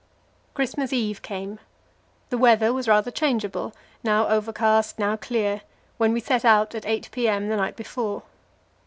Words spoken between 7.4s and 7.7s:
the